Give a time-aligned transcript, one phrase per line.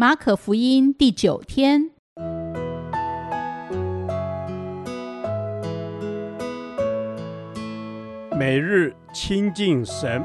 [0.00, 1.90] 马可福音第九天，
[8.34, 10.24] 每日亲近神，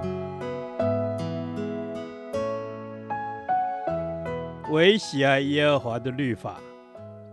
[4.71, 6.55] 唯喜爱耶和华的律法，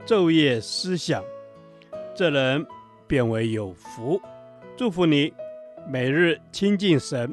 [0.05, 1.23] 昼夜思想，
[2.13, 2.67] 这人
[3.07, 4.21] 便为有福。
[4.77, 5.33] 祝福你，
[5.89, 7.33] 每日亲近神，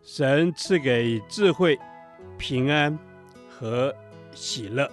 [0.00, 1.76] 神赐给智慧、
[2.38, 2.96] 平安
[3.50, 3.92] 和
[4.34, 4.90] 喜乐。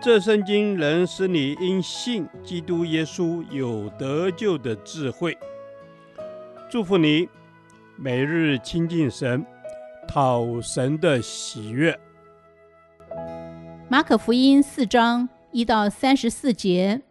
[0.00, 5.36] 这圣经能使你因信基督耶稣有得救的智慧。
[6.70, 7.28] 祝福你，
[7.96, 9.44] 每日亲近神，
[10.06, 11.98] 讨神的喜悦。
[13.88, 17.02] 马可福音四章一到三十四节，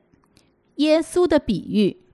[0.76, 2.05] 耶稣的比喻。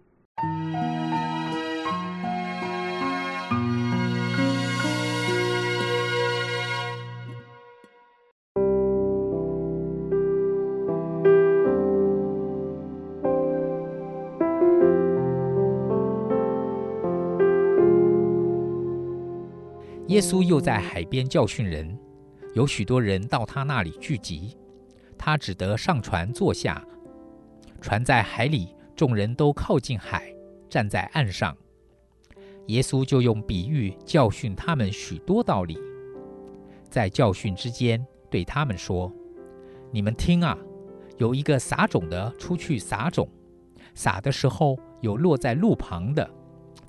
[20.11, 21.97] 耶稣又在海边教训人，
[22.53, 24.57] 有许多人到他那里聚集，
[25.17, 26.85] 他只得上船坐下。
[27.79, 30.35] 船在海里，众人都靠近海，
[30.69, 31.55] 站在岸上。
[32.67, 35.77] 耶稣就用比喻教训他们许多道理，
[36.89, 39.09] 在教训之间对他们说
[39.93, 40.57] ：“你们听啊，
[41.19, 43.29] 有一个撒种的出去撒种，
[43.95, 46.29] 撒的时候有落在路旁的，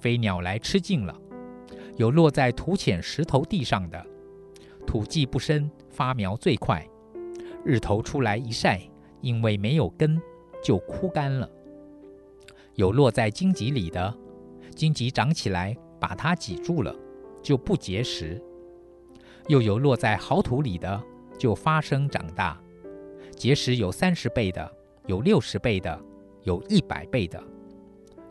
[0.00, 1.17] 飞鸟来吃尽了。”
[1.96, 4.06] 有落在土浅石头地上的，
[4.86, 6.86] 土既不深，发苗最快。
[7.64, 8.80] 日头出来一晒，
[9.20, 10.20] 因为没有根，
[10.62, 11.48] 就枯干了。
[12.74, 14.12] 有落在荆棘里的，
[14.74, 16.94] 荆棘长起来，把它挤住了，
[17.42, 18.42] 就不结实。
[19.48, 21.02] 又有落在好土里的，
[21.38, 22.58] 就发生长大，
[23.36, 24.72] 结实有三十倍的，
[25.06, 26.00] 有六十倍的，
[26.44, 27.42] 有一百倍的。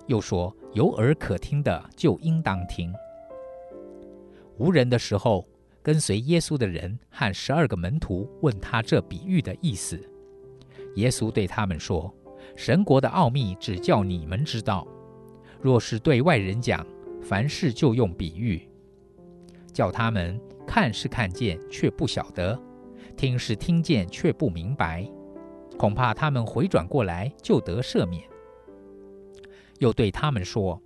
[0.08, 2.92] 又说有耳可听的，就应当听。
[4.62, 5.44] 无人的时候，
[5.82, 10.00] 跟随耶稣的人和十二个门徒问他这比喻的意思。
[10.98, 12.14] 耶稣对他们说
[12.56, 14.88] ：“神国的奥秘只叫你们知道，
[15.60, 16.86] 若是对外人讲，
[17.24, 18.62] 凡事就用比喻，
[19.74, 22.56] 叫他们看是看见，却不晓得；
[23.18, 25.10] 听是听见，却不明白。
[25.76, 28.24] 恐怕他们回转过来，就得赦免。”
[29.80, 30.80] 又对他们说：“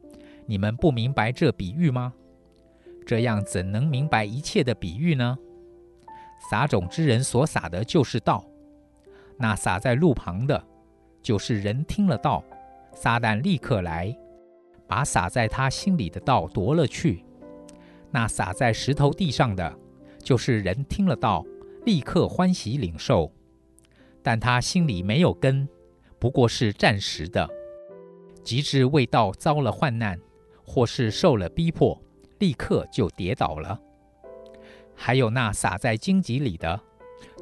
[0.47, 2.13] 你们不明白这比喻吗？”
[3.05, 5.37] 这样怎能明白一切的比喻呢？
[6.49, 8.45] 撒种之人所撒的就是道，
[9.37, 10.63] 那撒在路旁的，
[11.21, 12.43] 就是人听了道，
[12.93, 14.15] 撒旦立刻来，
[14.87, 17.23] 把撒在他心里的道夺了去。
[18.11, 19.77] 那撒在石头地上的，
[20.19, 21.45] 就是人听了道，
[21.85, 23.31] 立刻欢喜领受，
[24.23, 25.67] 但他心里没有根，
[26.17, 27.49] 不过是暂时的，
[28.43, 30.19] 及至为道遭了患难，
[30.63, 32.01] 或是受了逼迫。
[32.39, 33.79] 立刻就跌倒了。
[34.95, 36.79] 还有那撒在荆棘里的，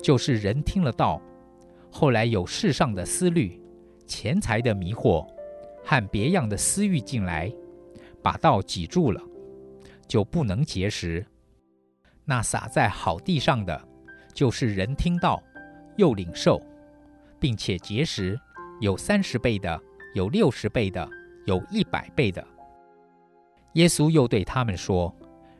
[0.01, 1.21] 就是人听了道，
[1.91, 3.61] 后来有世上的思虑、
[4.07, 5.27] 钱财的迷惑
[5.83, 7.53] 和别样的私欲进来，
[8.21, 9.21] 把道挤住了，
[10.07, 11.25] 就不能结实。
[12.25, 13.87] 那撒在好地上的，
[14.33, 15.43] 就是人听到，
[15.97, 16.61] 又领受，
[17.39, 18.39] 并且结实，
[18.79, 19.79] 有三十倍的，
[20.15, 21.07] 有六十倍的，
[21.45, 22.43] 有一百倍的。
[23.73, 25.13] 耶稣又对他们说：“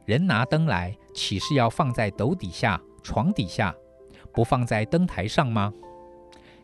[0.06, 3.76] 人拿灯来，岂是要放在斗底下、床底下，
[4.32, 5.74] 不放在灯台上吗？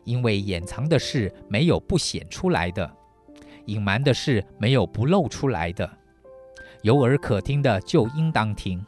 [0.04, 2.88] 因为掩藏的事没有不显出来的，
[3.66, 5.90] 隐瞒的事没有不露出来的。
[6.82, 8.84] 有耳可听的，就应当听。”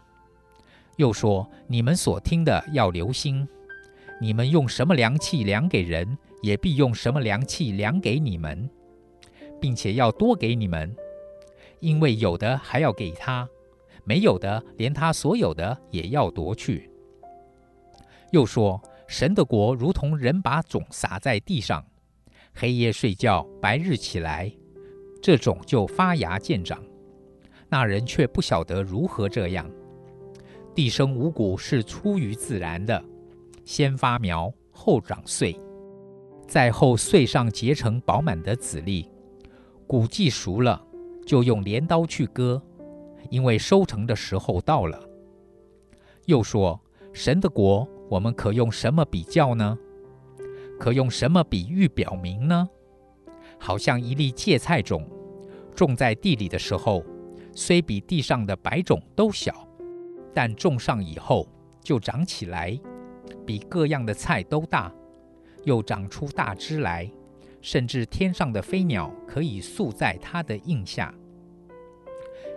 [0.97, 3.49] 又说：“你们所听的要留心，
[4.21, 8.71] 你们用什么量器量给人，也必用什么量器量给你们，
[9.61, 10.95] 并且要多给你们。”
[11.83, 13.47] 因为有的还要给他，
[14.05, 16.89] 没有的连他所有的也要夺去。
[18.31, 21.85] 又说，神的国如同人把种撒在地上，
[22.55, 24.51] 黑夜睡觉，白日起来，
[25.21, 26.81] 这种就发芽见长。
[27.69, 29.69] 那人却不晓得如何这样。
[30.77, 33.05] 地生五谷是出于自然的，
[33.65, 35.59] 先发苗，后长穗，
[36.47, 39.11] 在后穗上结成饱满的籽粒。
[39.89, 40.81] 谷既熟了。
[41.27, 42.63] 就用镰刀去割，
[43.31, 45.01] 因为收成的时候到了。
[46.27, 46.81] 又说：
[47.13, 49.79] 神的国，我们可用什么比较呢？
[50.79, 52.69] 可用什么比喻表明呢？
[53.59, 55.09] 好像一粒芥菜种，
[55.75, 57.05] 种在地里的时候，
[57.55, 59.67] 虽比地上的百种都小，
[60.35, 61.47] 但种上以后
[61.81, 62.79] 就长起来，
[63.47, 64.93] 比各样的菜都大，
[65.65, 67.09] 又长出大枝来，
[67.63, 71.15] 甚至天上的飞鸟可以宿在他的荫下。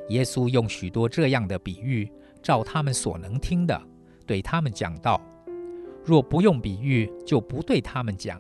[0.10, 2.12] 耶稣用许多这样的比喻，
[2.42, 3.82] 照他们所能听的，
[4.26, 5.22] 对他们讲道。
[6.04, 8.40] 若不用比喻，就不对他们讲。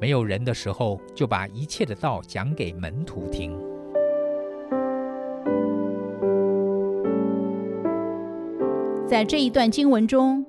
[0.00, 3.58] 没有人的时候，就把一切的道讲给门徒听。
[9.06, 10.44] 在这一段经文中，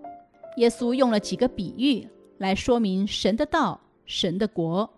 [0.58, 2.06] 耶稣用了几个比喻
[2.40, 4.97] 来说明神的道、神的国。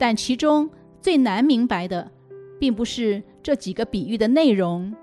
[0.00, 0.70] 但其中
[1.02, 2.10] 最难明白的，
[2.58, 4.96] 并不是这几个比喻的内容，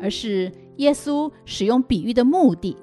[0.00, 2.74] 而是耶稣使用比喻的目的。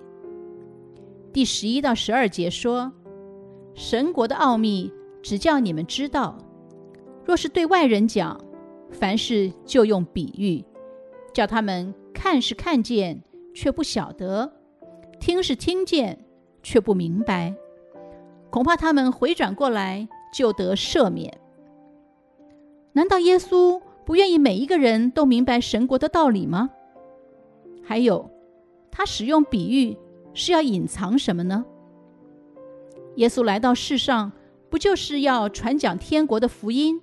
[1.34, 2.94] 第十一到十二节说
[3.74, 6.38] ：“神国的奥秘，只叫你们知道。
[7.24, 8.40] 若是对外人讲，
[8.92, 10.64] 凡事就用比喻，
[11.34, 13.24] 叫他们看是看见，
[13.56, 14.48] 却不晓得；
[15.20, 16.24] 听是听见，
[16.62, 17.56] 却不明白。
[18.52, 21.36] 恐怕他们回转过来，就得赦免。
[22.96, 26.72] 难道耶稣不愿意每一个人都明白神国的道理吗？
[27.84, 28.30] 还有，
[28.90, 29.96] 他使用比喻。”
[30.38, 31.64] 是要隐藏什么呢？
[33.16, 34.34] 耶稣来到世上，
[34.70, 37.00] 不就是要传讲天国的福音？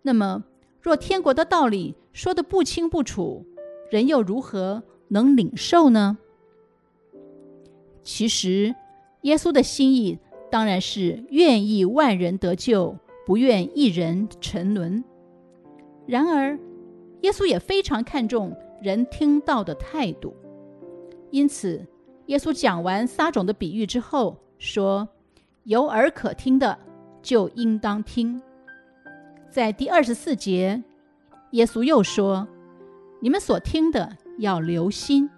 [0.00, 0.44] 那么，
[0.80, 3.44] 若天国的道理说得不清不楚，
[3.90, 6.16] 人又如何能领受呢？
[8.02, 8.74] 其实，
[9.20, 10.18] 耶稣的心意
[10.50, 15.02] 当然是愿意万人得救，不愿一人沉沦。
[16.06, 16.58] 然而，
[17.22, 20.34] 耶稣也非常看重人听到的态度，
[21.30, 21.86] 因此，
[22.26, 25.08] 耶稣讲完撒种的比喻之后，说
[25.64, 26.78] ：“有耳可听的，
[27.22, 28.40] 就应当听。”
[29.50, 30.82] 在第二十四节，
[31.50, 32.46] 耶稣又说
[33.20, 35.28] ：“你们所听的要留心，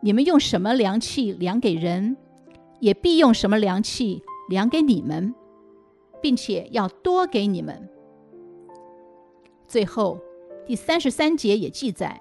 [0.00, 2.16] 你们用什么量器量给人，
[2.80, 5.34] 也必用什么量器量给你们，
[6.26, 7.88] 并且要多给你们。”
[9.68, 10.18] 最后，
[10.66, 12.20] 第三十三节也记载，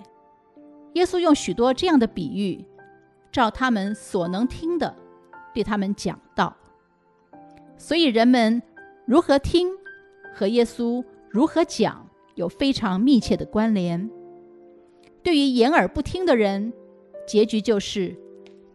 [0.94, 2.64] 耶稣用许多这样的比喻。
[3.32, 4.96] 照他们所能听的，
[5.56, 6.56] 对他们讲道。
[7.78, 8.62] 所以人们
[9.06, 9.70] 如何听，
[10.32, 14.08] 和耶稣如何讲有非常密切的关联。
[15.24, 16.72] 对于掩耳不听的人，
[17.28, 18.16] 结局就是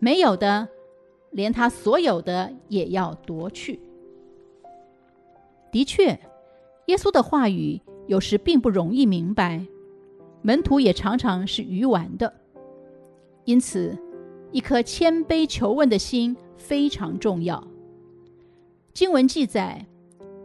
[0.01, 0.69] 没有的，
[1.31, 3.81] 连他所有的也要夺去。
[5.71, 6.19] 的确，
[6.87, 9.65] 耶稣的话语有时并不容易明白，
[10.43, 12.33] 门徒也常常是愚顽的，
[13.45, 13.97] 因此。
[14.53, 17.65] 一颗谦卑求问的心非常重要。
[18.93, 19.87] 经文记载，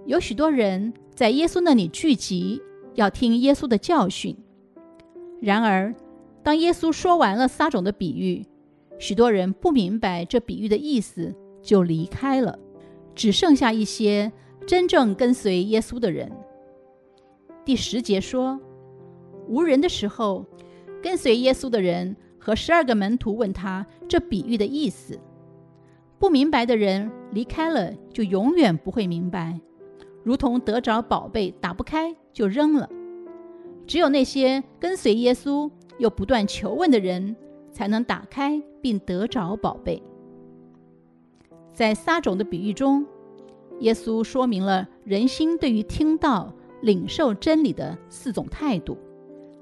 [0.06, 2.62] 有许多人在耶稣那里聚集，
[2.94, 4.38] 要听耶稣的教训。
[5.42, 5.92] 然而，
[6.44, 8.46] 当耶稣说完了撒种的比喻，
[9.00, 11.34] 许多人不明白这比喻的意思，
[11.64, 12.60] 就离开了，
[13.16, 14.32] 只剩下一些
[14.66, 16.32] 真正跟随耶稣的人。
[17.64, 18.60] 第十节说，
[19.48, 20.46] 无人的时候，
[21.02, 22.16] 跟随耶稣的人。
[22.38, 25.20] 和十二个门徒问他这比喻的意思，
[26.20, 29.60] 不明白的人离开了，就永远不会明白，
[30.22, 32.88] 如同得着宝贝打不开就扔了。
[33.88, 37.36] 只有那些跟随耶稣又不断求问的人，
[37.72, 40.04] 才能打开并得着宝贝。
[41.74, 43.04] 在撒种的比喻中，
[43.80, 48.98] 耶稣说明了人心对于听道、领受真理的四种态度：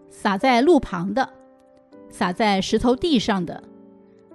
[0.10, 1.28] 撒在路旁的。
[2.10, 3.64] 撒在石头地上的，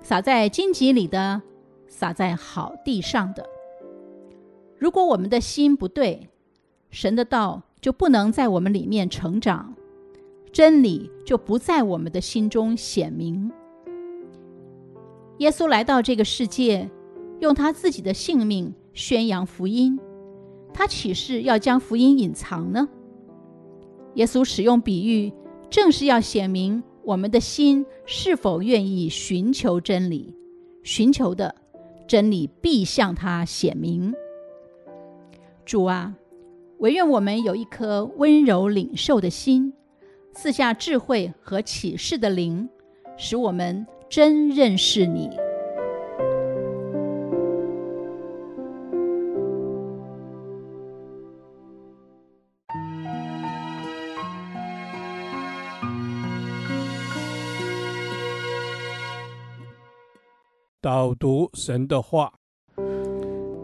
[0.03, 1.41] 撒在荆棘里的，
[1.87, 3.49] 撒在好地上的。
[4.77, 6.29] 如果我们的心不对，
[6.91, 9.77] 神的道就不能在我们里面成长，
[10.51, 13.53] 真理就不在我们的心中显明。
[15.39, 16.91] 耶稣来到这个世界，
[17.41, 19.99] 用他自己的性命宣扬福音，
[20.75, 22.89] 他岂是要将福音隐藏呢？
[24.15, 25.33] 耶稣使用比喻，
[25.71, 26.83] 正是要显明。
[27.05, 30.35] 我们的心是否愿意寻求真理？
[30.83, 31.55] 寻求的
[32.07, 34.13] 真理必向他显明。
[35.65, 36.15] 主啊，
[36.79, 39.73] 惟愿我们有一颗温柔领受的心，
[40.33, 42.69] 赐下智慧和启示的灵，
[43.17, 45.31] 使我们真认识你。
[60.89, 62.33] 导读神的话，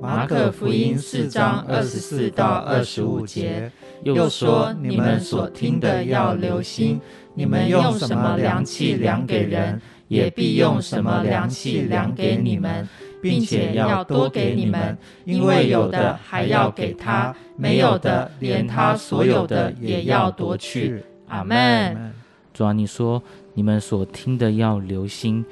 [0.02, 7.00] 马可福音四章二十四到二十五节，又说：你们所听的要留心，
[7.32, 12.86] 你们用什么量器量给人，也必用什么量器量给你们，
[13.22, 21.02] 并且要多给你们，因为有的还要给他，没有的连他所有的也要夺去。
[21.28, 22.12] 阿门。
[22.52, 23.20] 主啊，你说
[23.54, 25.44] 你们所听的要留心，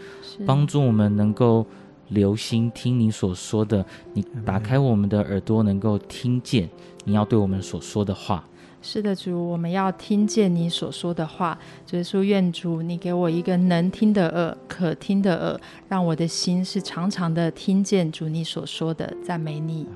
[0.46, 1.64] 帮助我们能够
[2.08, 3.84] 留心听你所说的。
[4.12, 6.68] 你打开我们的耳朵，能够听见
[7.04, 8.44] 你要对我们所说的话。
[8.84, 11.56] 是的，主，我们要听见你所说的话。
[11.86, 19.14] 主耶稣，愿主你给我一个能听的耳，可听的耳，让我的心是常常的听见主你所说的。
[19.24, 19.86] 赞美你。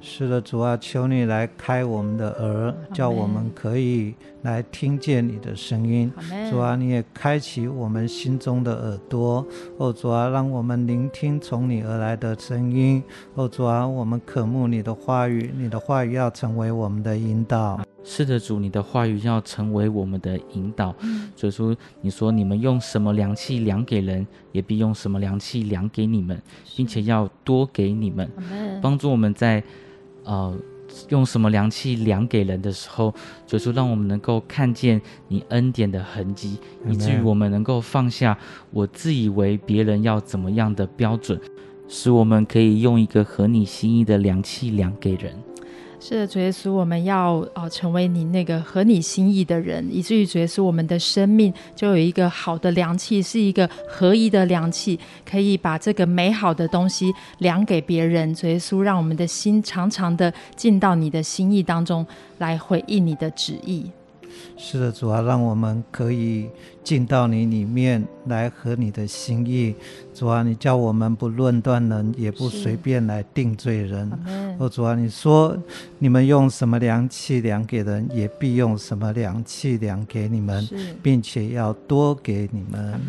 [0.00, 6.10] 是的，主啊，求你来开我们的耳，叫我们可以来听见你的声音。
[6.52, 9.44] 主啊，你也开启我们心中的耳朵。
[9.76, 13.02] 哦，主啊，让我们聆听从你而来的声音。
[13.34, 17.80] 哦，主啊，我们渴慕你的话语，你的话语要成为我们的引导。
[18.02, 20.94] 是的，主，你的话语要成为我们的引导。
[21.36, 26.40] 所以说，你说你们用什么良器量给人，也必用什么良器量给你们，
[26.76, 28.28] 并且要多给你们，
[28.80, 29.62] 帮助我们在
[30.24, 30.56] 呃
[31.10, 33.14] 用什么良器量给人的时候，
[33.46, 38.36] 就是让我们能够看见你恩典的痕迹，以至于我们能够放下
[38.70, 41.38] 我自以为别人要怎么样的标准，
[41.86, 45.32] 使我们可以用一个合你心意的良器量给人。
[46.02, 58.34] 是的，主耶稣，我们要呃成为你那个合你心意的人，以至于主耶稣，我们的生命就有一个好的良器，是一个合一的良器，可以把这个美好的东西量给别人。
[58.34, 62.04] 主耶稣，让我们的心常常的进到你的心意当中
[62.38, 63.90] 来回应你的旨意。
[64.56, 66.48] 是的，主啊，让我们可以
[66.84, 69.74] 进到你里面来合你的心意。
[70.14, 74.10] 主啊，你叫我们不论断人，也不随便来定罪人。
[74.58, 75.56] 哦，主啊，你说
[75.98, 80.68] 你们用什么量器量给人，也必用什么量器量给你们，
[81.02, 83.00] 并且要多给你们。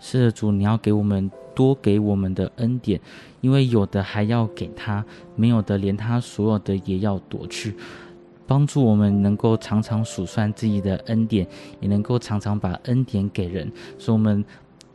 [0.00, 3.00] 是的，主，你要给我们多给我们的恩典，
[3.40, 5.04] 因为有的还要给他，
[5.34, 7.74] 没有的连他所有的也要夺去。
[8.48, 11.46] 帮助我们能够常常数算自己的恩典，
[11.80, 14.42] 也能够常常把恩典给人，所以我们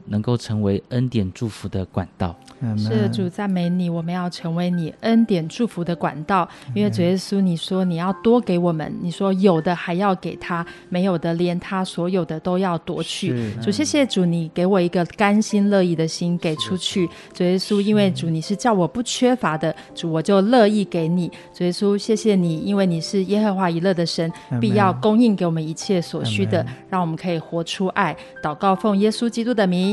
[0.05, 2.35] 能够成为恩典祝福的管道。
[2.77, 6.47] 是，主赞美你，我们要成为你恩典祝福的管道。
[6.73, 13.51] 因为主耶稣，你说你要多给我们，你说有的还要给他，没有的连他所有的都要夺去。
[13.61, 17.05] 主，谢谢主，你给我一个甘心乐意的心给出去。
[17.33, 21.29] 主耶稣，因为主你是叫我不缺乏的，主我就乐意给你。
[21.53, 24.31] 主耶稣，谢谢你，因为你是耶和华以勒的神，
[24.61, 28.15] 必要供应给我们一切所需的，让我们可以活出爱。
[28.41, 29.92] 祷告奉耶稣基督的名，